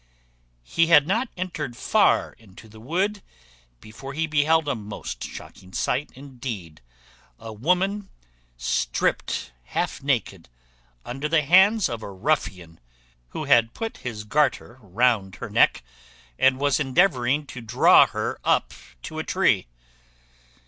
He 0.63 0.87
had 0.87 1.05
not 1.05 1.29
entered 1.37 1.77
far 1.77 2.33
into 2.33 2.67
the 2.67 2.79
wood 2.79 3.21
before 3.79 4.13
he 4.13 4.25
beheld 4.25 4.67
a 4.67 4.73
most 4.73 5.23
shocking 5.23 5.73
sight 5.73 6.09
indeed, 6.15 6.81
a 7.37 7.53
woman 7.53 8.09
stript 8.57 9.51
half 9.65 10.01
naked, 10.01 10.49
under 11.05 11.29
the 11.29 11.43
hands 11.43 11.87
of 11.87 12.01
a 12.01 12.09
ruffian, 12.11 12.79
who 13.29 13.43
had 13.43 13.75
put 13.75 13.97
his 13.97 14.23
garter 14.23 14.79
round 14.81 15.35
her 15.35 15.51
neck, 15.51 15.83
and 16.39 16.59
was 16.59 16.79
endeavouring 16.79 17.45
to 17.45 17.61
draw 17.61 18.07
her 18.07 18.39
up 18.43 18.73
to 19.03 19.19
a 19.19 19.23
tree. 19.23 19.67